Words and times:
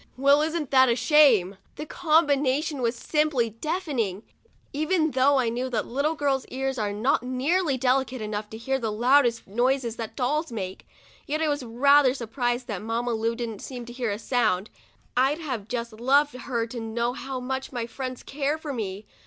Well, 0.17 0.41
isn't 0.41 0.71
that 0.71 0.89
a 0.89 0.95
shame!' 0.95 1.57
The 1.75 1.85
combination 1.85 2.81
was 2.81 2.95
simply 2.95 3.51
deafening, 3.51 4.23
even 4.73 5.11
though 5.11 5.37
I 5.37 5.49
knew 5.49 5.69
that 5.69 5.85
little 5.85 6.15
girls' 6.15 6.47
ears 6.47 6.79
are 6.79 6.91
not 6.91 7.21
nearly 7.21 7.77
delicate 7.77 8.19
enough 8.19 8.49
to 8.49 8.57
hear 8.57 8.79
the 8.79 8.91
loudest 8.91 9.45
noises 9.45 9.97
that 9.97 10.15
dolls 10.15 10.51
make; 10.51 10.87
yet 11.27 11.39
I 11.39 11.49
was 11.49 11.61
rather 11.61 12.15
surprised 12.15 12.65
that 12.65 12.81
Mamma 12.81 13.11
Lu 13.13 13.35
didn't 13.35 13.61
seem 13.61 13.85
to 13.85 13.93
hear 13.93 14.09
a 14.09 14.17
sound. 14.17 14.71
I'd 15.15 15.37
have 15.39 15.67
just 15.67 15.93
loved 15.93 16.33
her 16.33 16.65
to 16.65 16.79
know 16.79 17.13
how 17.13 17.39
much 17.39 17.71
my 17.71 17.85
friends 17.85 18.23
care 18.23 18.57
for 18.57 18.73
me. 18.73 19.05